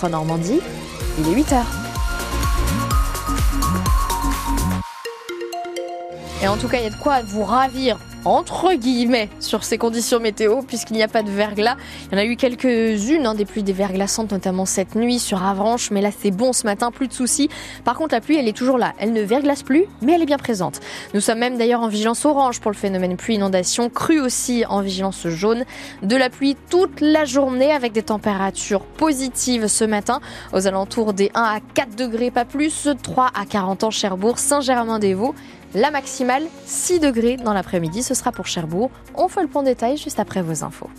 [0.00, 0.60] Info Normandie,
[1.18, 1.62] il est 8h.
[6.42, 9.78] Et en tout cas, il y a de quoi vous ravir entre guillemets sur ces
[9.78, 11.76] conditions météo puisqu'il n'y a pas de verglas.
[12.06, 13.74] Il y en a eu quelques-unes, hein, des pluies des
[14.30, 17.48] notamment cette nuit sur Avranches, mais là c'est bon ce matin, plus de soucis.
[17.84, 20.26] Par contre la pluie elle est toujours là, elle ne verglace plus, mais elle est
[20.26, 20.80] bien présente.
[21.14, 24.80] Nous sommes même d'ailleurs en vigilance orange pour le phénomène pluie inondation, crue aussi en
[24.80, 25.64] vigilance jaune.
[26.02, 30.20] De la pluie toute la journée avec des températures positives ce matin
[30.52, 35.34] aux alentours des 1 à 4 degrés, pas plus, 3 à 40 ans Cherbourg, Saint-Germain-des-Vaux.
[35.74, 38.90] La maximale, 6 degrés dans l'après-midi, ce sera pour Cherbourg.
[39.14, 40.90] On fait le point détail juste après vos infos.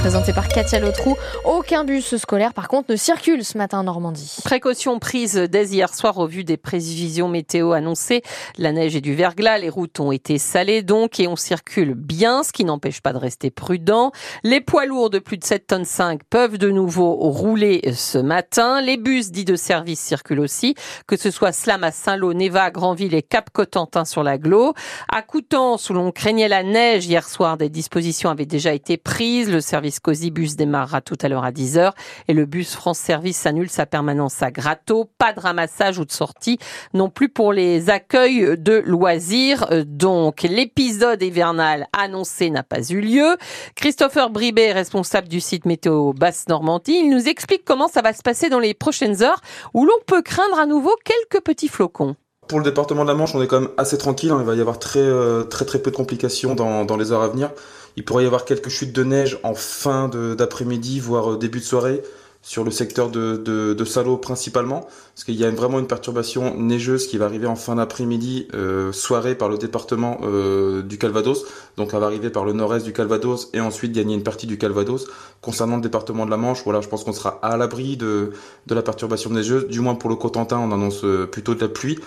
[0.00, 4.36] Présenté par Katia Lotrou, aucun bus scolaire par contre ne circule ce matin en Normandie.
[4.44, 8.22] Précaution prise dès hier soir au vu des prévisions météo annoncées.
[8.56, 12.44] La neige et du verglas, les routes ont été salées donc et on circule bien,
[12.44, 14.12] ce qui n'empêche pas de rester prudent.
[14.44, 18.80] Les poids lourds de plus de 7 tonnes 5 peuvent de nouveau rouler ce matin.
[18.80, 20.76] Les bus dits de service circulent aussi,
[21.08, 24.74] que ce soit Slam à Saint-Lô, Neva, Grandville et Cap-Cotentin sur l'aglo.
[25.12, 29.50] À Coutances, où l'on craignait la neige hier soir, des dispositions avaient déjà été prises.
[29.66, 31.92] Service Cosibus démarrera tout à l'heure à 10h
[32.28, 35.10] et le bus France Service annule sa permanence à Grato.
[35.18, 36.58] Pas de ramassage ou de sortie
[36.94, 39.66] non plus pour les accueils de loisirs.
[39.84, 43.36] Donc l'épisode hivernal annoncé n'a pas eu lieu.
[43.74, 48.48] Christopher Bribet, responsable du site météo Basse-Normandie, il nous explique comment ça va se passer
[48.48, 49.40] dans les prochaines heures
[49.74, 52.16] où l'on peut craindre à nouveau quelques petits flocons.
[52.48, 54.32] Pour le département de la Manche, on est quand même assez tranquille.
[54.38, 57.22] Il va y avoir très euh, très très peu de complications dans, dans les heures
[57.22, 57.50] à venir.
[57.96, 61.64] Il pourrait y avoir quelques chutes de neige en fin d'après-midi, voire euh, début de
[61.64, 62.02] soirée,
[62.42, 64.82] sur le secteur de, de, de Salo principalement,
[65.14, 68.92] parce qu'il y a vraiment une perturbation neigeuse qui va arriver en fin d'après-midi, euh,
[68.92, 71.44] soirée par le département euh, du Calvados.
[71.76, 74.58] Donc elle va arriver par le nord-est du Calvados et ensuite gagner une partie du
[74.58, 75.08] Calvados.
[75.40, 78.30] Concernant le département de la Manche, voilà, je pense qu'on sera à l'abri de,
[78.68, 79.66] de la perturbation neigeuse.
[79.66, 81.98] Du moins pour le Cotentin, on annonce euh, plutôt de la pluie.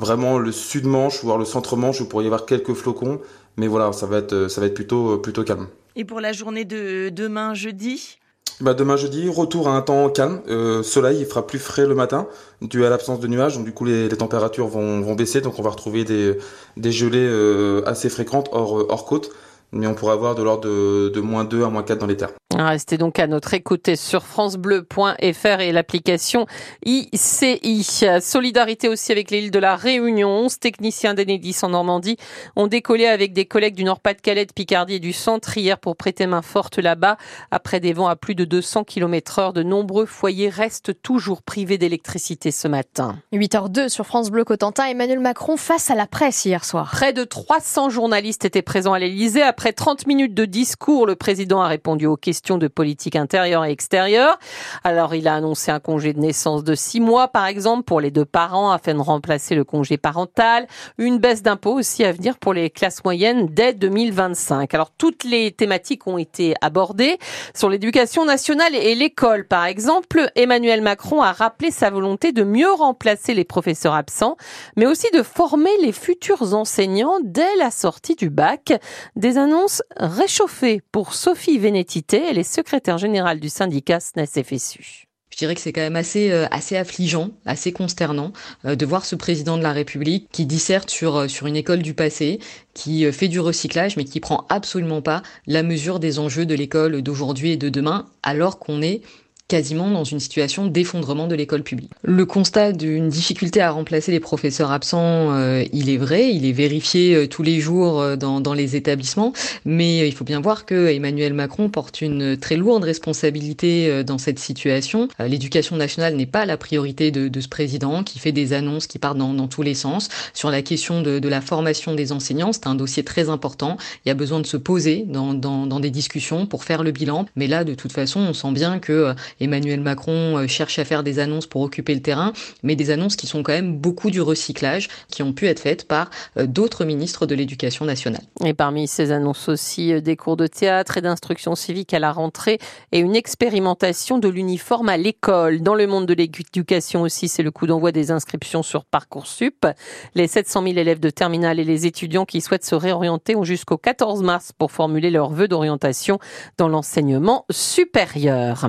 [0.00, 3.20] Vraiment le sud-manche, voire le centre-manche, vous pourriez avoir quelques flocons,
[3.56, 5.68] mais voilà, ça va être, ça va être plutôt, plutôt calme.
[5.94, 8.16] Et pour la journée de demain jeudi?
[8.60, 10.40] Bah demain jeudi, retour à un temps calme.
[10.48, 12.26] Euh, soleil, il fera plus frais le matin,
[12.62, 13.56] dû à l'absence de nuages.
[13.56, 15.40] Donc du coup, les, les températures vont, vont, baisser.
[15.40, 16.36] Donc on va retrouver des,
[16.76, 19.30] des gelées euh, assez fréquentes hors, hors côte
[19.72, 22.16] mais on pourrait avoir de l'ordre de, de, moins 2 à moins 4 dans les
[22.16, 22.32] terres.
[22.58, 26.46] Restez donc à notre écoute sur francebleu.fr et l'application
[26.84, 27.86] ICI.
[28.20, 30.28] Solidarité aussi avec l'île de la Réunion.
[30.28, 32.16] 11 techniciens d'Enedis en Normandie
[32.56, 36.26] ont décollé avec des collègues du Nord-Pas-de-Calais, de Picardie et du centre hier pour prêter
[36.26, 37.18] main forte là-bas.
[37.52, 41.78] Après des vents à plus de 200 km heure, de nombreux foyers restent toujours privés
[41.78, 43.16] d'électricité ce matin.
[43.32, 44.86] 8h02 sur France Bleu Cotentin.
[44.86, 46.90] Emmanuel Macron face à la presse hier soir.
[46.90, 49.42] Près de 300 journalistes étaient présents à l'Elysée.
[49.42, 53.70] Après 30 minutes de discours, le président a répondu aux questions de politique intérieure et
[53.70, 54.38] extérieure.
[54.84, 58.10] Alors, il a annoncé un congé de naissance de 6 mois, par exemple, pour les
[58.10, 60.66] deux parents, afin de remplacer le congé parental.
[60.98, 64.74] Une baisse d'impôts aussi à venir pour les classes moyennes dès 2025.
[64.74, 67.18] Alors, toutes les thématiques ont été abordées.
[67.54, 72.72] Sur l'éducation nationale et l'école, par exemple, Emmanuel Macron a rappelé sa volonté de mieux
[72.72, 74.36] remplacer les professeurs absents,
[74.76, 78.72] mais aussi de former les futurs enseignants dès la sortie du bac.
[79.16, 82.96] Des annonces réchauffées pour Sophie Vénétité, elle est secrétaire
[83.36, 85.06] du syndicat SNES-FSU.
[85.32, 88.32] Je dirais que c'est quand même assez euh, assez affligeant, assez consternant
[88.64, 91.82] euh, de voir ce président de la République qui disserte sur euh, sur une école
[91.82, 92.38] du passé,
[92.74, 97.02] qui fait du recyclage mais qui prend absolument pas la mesure des enjeux de l'école
[97.02, 99.02] d'aujourd'hui et de demain alors qu'on est
[99.50, 101.90] quasiment dans une situation d'effondrement de l'école publique.
[102.02, 106.52] Le constat d'une difficulté à remplacer les professeurs absents, euh, il est vrai, il est
[106.52, 109.32] vérifié euh, tous les jours euh, dans, les établissements,
[109.64, 114.38] mais il faut bien voir que Emmanuel Macron porte une très lourde responsabilité dans cette
[114.38, 115.08] situation.
[115.18, 119.18] L'éducation nationale n'est pas la priorité de, ce président qui fait des annonces qui partent
[119.18, 120.08] dans, tous les sens.
[120.34, 123.76] Sur la question de, la formation des enseignants, c'est un dossier très important.
[124.04, 127.46] Il y a besoin de se poser dans des discussions pour faire le bilan, mais
[127.46, 131.18] là, de toute façon, on sent bien que Emmanuel Macron euh, cherche à faire des
[131.18, 132.32] annonces pour occuper le terrain,
[132.62, 135.88] mais des annonces qui sont quand même beaucoup du recyclage, qui ont pu être faites
[135.88, 138.22] par euh, d'autres ministres de l'Éducation nationale.
[138.44, 142.12] Et parmi ces annonces aussi, euh, des cours de théâtre et d'instruction civique à la
[142.12, 142.58] rentrée
[142.92, 145.62] et une expérimentation de l'uniforme à l'école.
[145.62, 149.66] Dans le monde de l'éducation aussi, c'est le coup d'envoi des inscriptions sur Parcoursup.
[150.14, 153.78] Les 700 000 élèves de terminale et les étudiants qui souhaitent se réorienter ont jusqu'au
[153.78, 156.18] 14 mars pour formuler leurs vœux d'orientation
[156.58, 158.68] dans l'enseignement supérieur.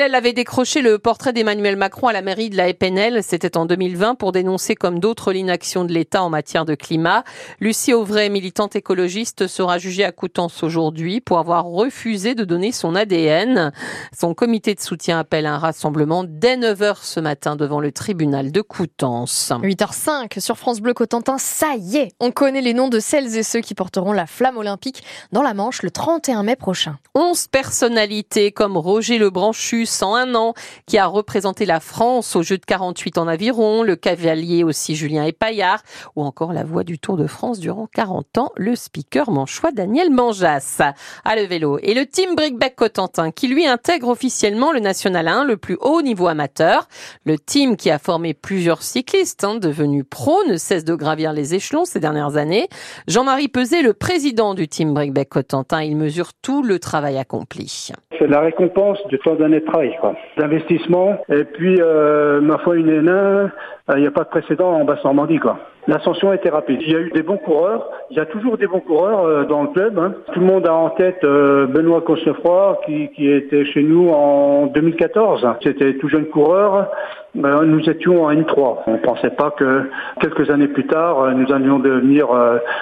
[0.00, 3.58] Elle, elle avait décroché le portrait d'Emmanuel Macron à la mairie de la EPNL, c'était
[3.58, 7.22] en 2020, pour dénoncer comme d'autres l'inaction de l'État en matière de climat.
[7.60, 12.94] Lucie Auvray, militante écologiste, sera jugée à Coutances aujourd'hui pour avoir refusé de donner son
[12.94, 13.72] ADN.
[14.18, 18.62] Son comité de soutien appelle un rassemblement dès 9h ce matin devant le tribunal de
[18.62, 19.52] Coutances.
[19.62, 23.42] 8h05 sur France Bleu Cotentin, ça y est, on connaît les noms de celles et
[23.42, 26.96] ceux qui porteront la flamme olympique dans la Manche le 31 mai prochain.
[27.14, 30.54] 11 personnalités comme Roger Lebranchu, 101 ans,
[30.86, 35.24] qui a représenté la France aux Jeux de 48 en aviron, le cavalier aussi Julien
[35.24, 35.82] Epaillard,
[36.16, 40.10] ou encore la voix du Tour de France durant 40 ans, le speaker manchois Daniel
[40.10, 40.82] Manjas.
[41.24, 41.78] À le vélo.
[41.82, 46.02] Et le team Brickback Cotentin, qui lui intègre officiellement le National 1, le plus haut
[46.02, 46.88] niveau amateur.
[47.24, 51.54] Le team qui a formé plusieurs cyclistes, hein, devenus pros, ne cesse de gravir les
[51.54, 52.68] échelons ces dernières années.
[53.08, 57.90] Jean-Marie Peset, le président du team Brickback Cotentin, il mesure tout le travail accompli.
[58.18, 60.14] C'est la récompense de tant d'années de travail, quoi.
[60.36, 61.18] D'investissement.
[61.28, 63.50] Et puis, euh, ma foi, une N1,
[63.96, 65.58] il n'y a pas de précédent en Basse-Normandie, quoi.
[65.86, 66.80] L'ascension était rapide.
[66.82, 67.88] Il y a eu des bons coureurs.
[68.10, 69.98] Il y a toujours des bons coureurs euh, dans le club.
[69.98, 70.12] Hein.
[70.32, 75.46] Tout le monde a en tête euh, Benoît Cosnefroy qui, était chez nous en 2014.
[75.62, 76.88] C'était tout jeune coureur.
[77.34, 78.78] Nous étions en N3.
[78.86, 79.88] On ne pensait pas que
[80.20, 82.28] quelques années plus tard, euh, nous allions devenir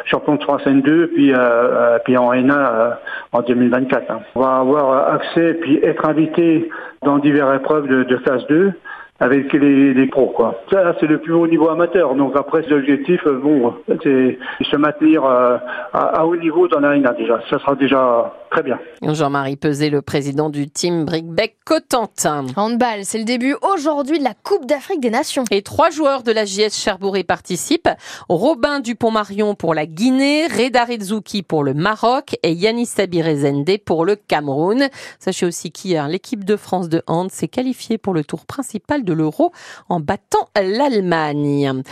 [0.05, 1.33] champion de France N2 puis,
[2.05, 2.95] puis en N1
[3.33, 4.11] en 2024.
[4.11, 4.21] Hein.
[4.35, 6.69] On va avoir accès puis être invité
[7.05, 8.73] dans diverses épreuves de, de phase 2
[9.21, 10.55] avec les, les pros quoi.
[10.71, 12.15] Ça c'est le plus haut niveau amateur.
[12.15, 15.61] Donc après l'objectif bon c'est se maintenir à,
[15.93, 17.41] à, haut niveau dans l'arena déjà.
[17.51, 18.79] Ça sera déjà très bien.
[19.03, 22.47] Jean-Marie Peset, le président du team Brickbeck Cotentin.
[22.57, 25.45] Handball, c'est le début aujourd'hui de la Coupe d'Afrique des Nations.
[25.51, 27.89] Et trois joueurs de la JS Cherbourg participent.
[28.29, 34.17] Robin Dupont-Marion pour la Guinée, Reda Rezouki pour le Maroc et Yanis Sabirezende pour le
[34.17, 34.89] Cameroun.
[35.19, 39.13] Sachez aussi qu'hier, l'équipe de France de hand s'est qualifiée pour le tour principal de
[39.13, 39.53] l'Euro
[39.89, 41.83] en battant l'Allemagne.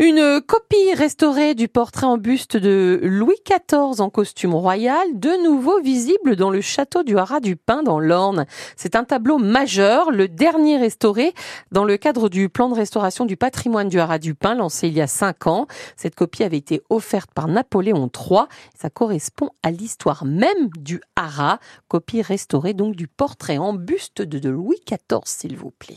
[0.00, 5.80] Une copie restaurée du portrait en buste de Louis XIV en costume royal, de nouveau
[5.80, 8.46] visible dans le château du Haras du Pin dans l'Orne.
[8.76, 11.34] C'est un tableau majeur, le dernier restauré
[11.72, 14.94] dans le cadre du plan de restauration du patrimoine du Haras du Pin lancé il
[14.94, 15.66] y a cinq ans.
[15.96, 18.42] Cette copie avait été offerte par Napoléon III.
[18.80, 21.58] Ça correspond à l'histoire même du Haras.
[21.88, 25.96] Copie restaurée donc du portrait en buste de Louis XIV, s'il vous plaît.